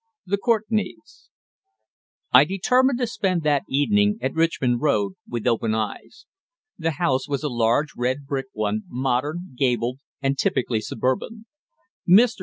THE 0.25 0.39
COURTENAYS. 0.39 1.29
I 2.33 2.43
determined 2.43 2.97
to 2.97 3.05
spend 3.05 3.43
that 3.43 3.61
evening 3.69 4.17
at 4.19 4.33
Richmond 4.33 4.81
Road 4.81 5.13
with 5.29 5.45
open 5.45 5.75
eyes. 5.75 6.25
The 6.75 6.93
house 6.97 7.29
was 7.29 7.43
a 7.43 7.49
large 7.49 7.89
red 7.95 8.25
brick 8.25 8.47
one, 8.53 8.81
modern, 8.89 9.53
gabled, 9.55 9.99
and 10.19 10.39
typically 10.39 10.81
suburban. 10.81 11.45
Mr. 12.09 12.39